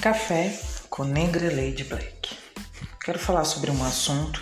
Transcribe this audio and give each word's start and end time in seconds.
Café 0.00 0.56
com 0.88 1.02
Negra 1.02 1.50
Lady 1.50 1.82
Black. 1.82 2.36
Quero 3.04 3.18
falar 3.18 3.44
sobre 3.44 3.68
um 3.72 3.84
assunto 3.84 4.40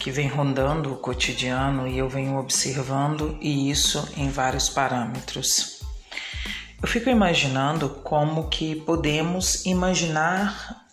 que 0.00 0.10
vem 0.10 0.26
rondando 0.26 0.92
o 0.92 0.96
cotidiano 0.96 1.86
e 1.86 1.96
eu 1.96 2.08
venho 2.08 2.36
observando, 2.36 3.38
e 3.40 3.70
isso 3.70 4.12
em 4.16 4.30
vários 4.30 4.68
parâmetros. 4.68 5.80
Eu 6.82 6.88
fico 6.88 7.08
imaginando 7.08 7.88
como 7.88 8.48
que 8.48 8.74
podemos 8.74 9.64
imaginar 9.64 10.84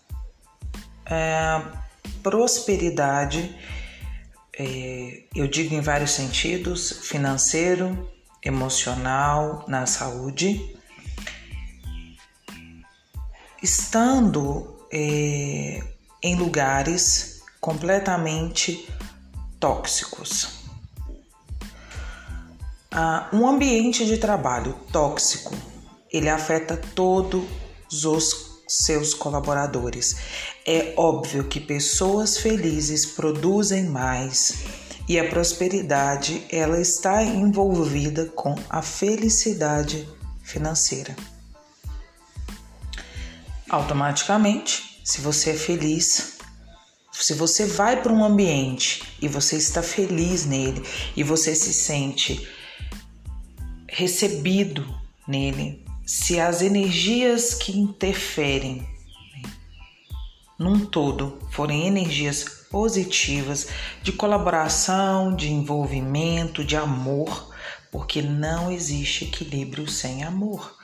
é, 1.03 1.59
prosperidade, 2.21 3.55
é, 4.59 5.23
eu 5.35 5.47
digo 5.47 5.73
em 5.73 5.81
vários 5.81 6.11
sentidos, 6.11 6.91
financeiro, 7.07 8.07
emocional, 8.43 9.65
na 9.67 9.87
saúde 9.87 10.79
estando 13.61 14.75
é, 14.91 15.83
em 16.21 16.35
lugares 16.35 17.41
completamente 17.59 18.87
tóxicos. 19.59 20.61
Ah, 22.91 23.29
um 23.31 23.47
ambiente 23.47 24.05
de 24.05 24.17
trabalho 24.17 24.73
tóxico 24.91 25.55
ele 26.11 26.29
afeta 26.29 26.75
todos 26.93 27.43
os 28.03 28.61
seus 28.67 29.13
colaboradores. 29.13 30.17
É 30.65 30.93
óbvio 30.97 31.45
que 31.45 31.59
pessoas 31.59 32.37
felizes 32.37 33.05
produzem 33.05 33.85
mais 33.85 34.53
e 35.07 35.19
a 35.19 35.29
prosperidade 35.29 36.45
ela 36.49 36.79
está 36.79 37.23
envolvida 37.23 38.25
com 38.27 38.55
a 38.69 38.81
felicidade 38.81 40.07
financeira. 40.43 41.15
Automaticamente, 43.71 44.99
se 45.01 45.21
você 45.21 45.51
é 45.51 45.53
feliz, 45.53 46.39
se 47.09 47.33
você 47.33 47.65
vai 47.65 48.01
para 48.01 48.11
um 48.11 48.21
ambiente 48.21 49.01
e 49.21 49.29
você 49.29 49.55
está 49.55 49.81
feliz 49.81 50.45
nele 50.45 50.83
e 51.15 51.23
você 51.23 51.55
se 51.55 51.73
sente 51.73 52.45
recebido 53.87 54.85
nele, 55.25 55.85
se 56.05 56.37
as 56.37 56.61
energias 56.61 57.53
que 57.53 57.79
interferem 57.79 58.85
num 60.59 60.85
todo 60.85 61.39
forem 61.51 61.87
energias 61.87 62.43
positivas 62.69 63.69
de 64.03 64.11
colaboração, 64.11 65.33
de 65.33 65.49
envolvimento, 65.49 66.61
de 66.61 66.75
amor, 66.75 67.55
porque 67.89 68.21
não 68.21 68.69
existe 68.69 69.23
equilíbrio 69.23 69.89
sem 69.89 70.25
amor. 70.25 70.80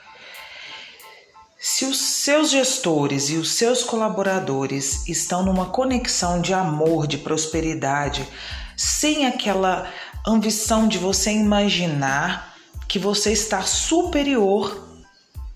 Se 1.77 1.85
os 1.85 1.99
seus 1.99 2.49
gestores 2.49 3.29
e 3.29 3.35
os 3.35 3.51
seus 3.51 3.83
colaboradores 3.83 5.07
estão 5.07 5.45
numa 5.45 5.67
conexão 5.67 6.41
de 6.41 6.51
amor, 6.51 7.05
de 7.05 7.19
prosperidade, 7.19 8.27
sem 8.75 9.27
aquela 9.27 9.87
ambição 10.25 10.87
de 10.87 10.97
você 10.97 11.29
imaginar 11.29 12.55
que 12.87 12.97
você 12.97 13.31
está 13.31 13.61
superior 13.61 14.89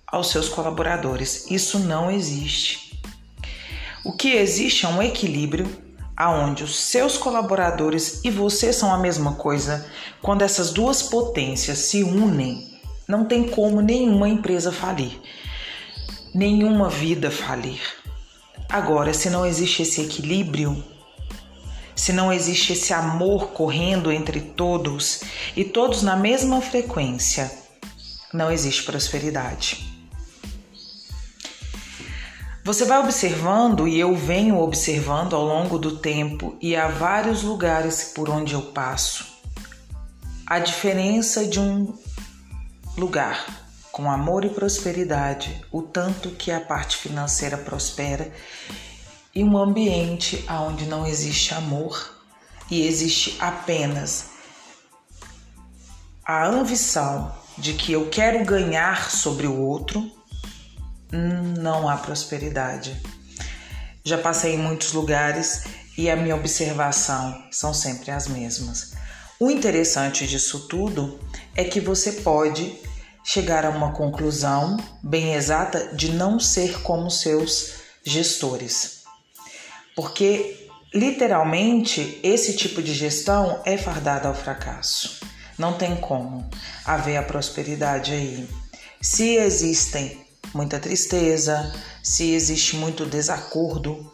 aos 0.06 0.30
seus 0.30 0.48
colaboradores, 0.48 1.50
isso 1.50 1.80
não 1.80 2.12
existe. 2.12 3.02
O 4.06 4.14
que 4.14 4.34
existe 4.34 4.86
é 4.86 4.90
um 4.90 5.02
equilíbrio 5.02 5.76
aonde 6.16 6.64
os 6.64 6.82
seus 6.82 7.18
colaboradores 7.18 8.22
e 8.24 8.30
você 8.30 8.72
são 8.72 8.94
a 8.94 9.00
mesma 9.00 9.34
coisa. 9.34 9.90
Quando 10.22 10.44
essas 10.44 10.70
duas 10.70 11.02
potências 11.02 11.80
se 11.80 12.04
unem, 12.04 12.80
não 13.08 13.26
tem 13.26 13.50
como 13.50 13.82
nenhuma 13.82 14.30
empresa 14.30 14.72
falir 14.72 15.20
nenhuma 16.34 16.90
vida 16.90 17.30
falir. 17.30 17.82
Agora, 18.70 19.14
se 19.14 19.30
não 19.30 19.46
existe 19.46 19.82
esse 19.82 20.02
equilíbrio, 20.02 20.84
se 21.96 22.14
não 22.14 22.32
existe 22.32 22.74
esse 22.74 22.94
amor 22.94 23.50
correndo 23.50 24.12
entre 24.12 24.40
todos 24.40 25.22
e 25.56 25.64
todos 25.64 26.02
na 26.02 26.16
mesma 26.16 26.62
frequência, 26.62 27.52
não 28.34 28.50
existe 28.50 28.84
prosperidade. 28.84 29.92
Você 32.64 32.86
vai 32.86 33.00
observando 33.00 33.88
e 33.88 34.00
eu 34.00 34.16
venho 34.16 34.60
observando 34.60 35.36
ao 35.36 35.44
longo 35.44 35.80
do 35.80 35.98
tempo 35.98 36.56
e 36.62 36.76
há 36.76 36.88
vários 36.88 37.42
lugares 37.42 38.12
por 38.16 38.30
onde 38.30 38.54
eu 38.54 38.62
passo 38.62 39.32
a 40.52 40.60
diferença 40.60 41.46
de 41.46 41.60
um 41.60 41.94
lugar 42.98 43.71
com 43.92 44.10
amor 44.10 44.46
e 44.46 44.50
prosperidade, 44.50 45.64
o 45.72 45.82
tanto 45.82 46.30
que 46.32 46.52
a 46.52 46.62
parte 46.62 46.98
financeira 46.98 47.58
prospera, 47.58 48.32
e 49.34 49.44
um 49.44 49.58
ambiente 49.58 50.46
onde 50.50 50.86
não 50.86 51.06
existe 51.06 51.54
amor 51.54 52.18
e 52.70 52.86
existe 52.86 53.38
apenas 53.40 54.32
a 56.26 56.48
ambição 56.48 57.36
de 57.58 57.74
que 57.74 57.92
eu 57.92 58.10
quero 58.10 58.46
ganhar 58.46 59.12
sobre 59.12 59.48
o 59.48 59.60
outro, 59.60 60.10
não 61.12 61.90
há 61.90 61.98
prosperidade. 61.98 62.96
Já 64.04 64.18
passei 64.18 64.56
em 64.56 64.58
muitos 64.58 64.94
lugares 64.94 65.64
e 65.98 66.10
a 66.10 66.16
minha 66.16 66.36
observação 66.36 67.44
são 67.52 67.74
sempre 67.74 68.12
as 68.12 68.28
mesmas. 68.28 68.94
O 69.40 69.52
interessante 69.52 70.26
disso 70.26 70.68
tudo 70.68 71.20
é 71.56 71.64
que 71.64 71.80
você 71.80 72.14
pode 72.14 72.80
chegar 73.24 73.66
a 73.66 73.70
uma 73.70 73.94
conclusão 73.94 74.78
bem 75.04 75.34
exata 75.34 75.96
de 75.96 76.12
não 76.12 76.40
ser 76.40 76.82
como 76.82 77.10
seus 77.10 77.74
gestores. 78.04 79.04
Porque 79.96 80.68
literalmente 80.94 82.20
esse 82.24 82.56
tipo 82.56 82.82
de 82.82 82.94
gestão 82.94 83.62
é 83.66 83.78
fardada 83.78 84.28
ao 84.28 84.36
fracasso. 84.36 85.22
Não 85.58 85.74
tem 85.74 85.96
como 85.96 86.50
haver 86.86 87.18
a 87.18 87.24
prosperidade 87.24 88.12
aí. 88.14 88.50
Se 89.02 89.36
existem 89.36 90.26
muita 90.54 90.80
tristeza, 90.80 91.74
se 92.04 92.32
existe 92.32 92.76
muito 92.76 93.06
desacordo, 93.06 94.12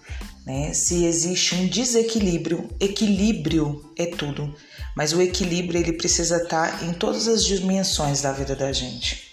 né? 0.47 0.73
Se 0.73 1.03
existe 1.03 1.55
um 1.55 1.67
desequilíbrio, 1.67 2.69
equilíbrio 2.79 3.91
é 3.97 4.05
tudo. 4.05 4.55
Mas 4.95 5.11
o 5.11 5.21
equilíbrio 5.21 5.77
ele 5.77 5.91
precisa 5.91 6.37
estar 6.37 6.85
em 6.85 6.93
todas 6.93 7.27
as 7.27 7.43
dimensões 7.43 8.21
da 8.21 8.31
vida 8.31 8.55
da 8.55 8.71
gente: 8.71 9.29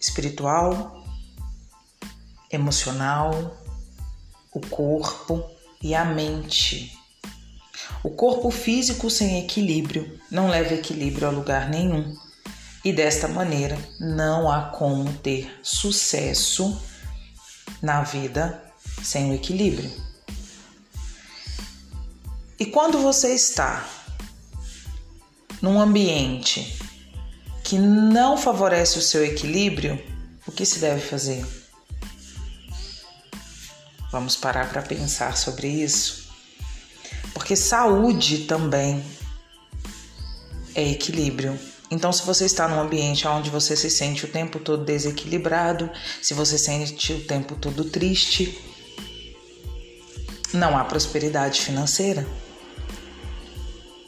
espiritual, 0.00 1.04
emocional, 2.52 3.60
o 4.52 4.60
corpo 4.60 5.44
e 5.82 5.92
a 5.92 6.04
mente. 6.04 6.96
O 8.04 8.10
corpo 8.10 8.48
físico 8.48 9.10
sem 9.10 9.40
equilíbrio 9.40 10.20
não 10.30 10.48
leva 10.48 10.74
equilíbrio 10.74 11.26
a 11.26 11.32
lugar 11.32 11.68
nenhum. 11.68 12.14
E 12.84 12.92
desta 12.92 13.26
maneira 13.26 13.76
não 13.98 14.48
há 14.48 14.66
como 14.66 15.12
ter 15.14 15.50
sucesso 15.64 16.80
na 17.82 18.02
vida 18.02 18.62
sem 19.02 19.32
o 19.32 19.34
equilíbrio. 19.34 20.13
E 22.58 22.66
quando 22.66 22.98
você 22.98 23.34
está 23.34 23.88
num 25.60 25.80
ambiente 25.80 26.78
que 27.64 27.78
não 27.78 28.36
favorece 28.36 28.98
o 28.98 29.02
seu 29.02 29.24
equilíbrio, 29.24 30.00
o 30.46 30.52
que 30.52 30.64
se 30.64 30.78
deve 30.78 31.00
fazer? 31.00 31.44
Vamos 34.12 34.36
parar 34.36 34.68
para 34.68 34.82
pensar 34.82 35.36
sobre 35.36 35.66
isso? 35.66 36.28
Porque 37.32 37.56
saúde 37.56 38.44
também 38.44 39.04
é 40.74 40.88
equilíbrio. 40.90 41.58
Então, 41.90 42.12
se 42.12 42.22
você 42.22 42.44
está 42.44 42.68
num 42.68 42.80
ambiente 42.80 43.26
onde 43.26 43.50
você 43.50 43.76
se 43.76 43.90
sente 43.90 44.24
o 44.24 44.28
tempo 44.28 44.58
todo 44.58 44.84
desequilibrado, 44.84 45.90
se 46.22 46.34
você 46.34 46.56
sente 46.56 47.12
o 47.12 47.24
tempo 47.24 47.56
todo 47.56 47.84
triste, 47.84 48.56
não 50.52 50.78
há 50.78 50.84
prosperidade 50.84 51.60
financeira. 51.60 52.26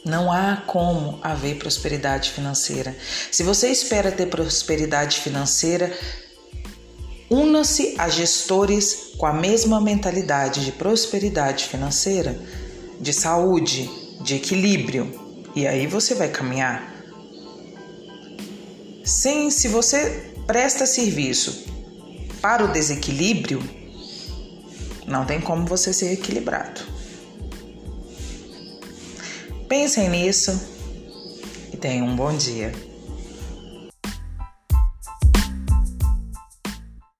Não 0.07 0.31
há 0.31 0.63
como 0.65 1.19
haver 1.21 1.57
prosperidade 1.57 2.31
financeira. 2.31 2.95
Se 3.29 3.43
você 3.43 3.67
espera 3.67 4.09
ter 4.09 4.27
prosperidade 4.27 5.19
financeira, 5.19 5.93
una-se 7.29 7.93
a 7.97 8.07
gestores 8.07 9.11
com 9.17 9.25
a 9.25 9.33
mesma 9.33 9.81
mentalidade 9.81 10.63
de 10.63 10.71
prosperidade 10.71 11.65
financeira, 11.65 12.39
de 13.01 13.11
saúde, 13.11 13.89
de 14.21 14.35
equilíbrio, 14.35 15.43
e 15.53 15.67
aí 15.67 15.85
você 15.87 16.15
vai 16.15 16.29
caminhar. 16.29 16.95
Sim, 19.03 19.49
se 19.49 19.67
você 19.67 20.31
presta 20.45 20.85
serviço 20.85 21.65
para 22.41 22.63
o 22.63 22.71
desequilíbrio, 22.71 23.61
não 25.05 25.25
tem 25.25 25.41
como 25.41 25.65
você 25.65 25.91
ser 25.91 26.13
equilibrado. 26.13 26.96
Pensem 29.67 30.09
nisso 30.09 30.57
e 31.73 31.75
tenham 31.75 32.07
um 32.07 32.15
bom 32.15 32.35
dia. 32.35 32.71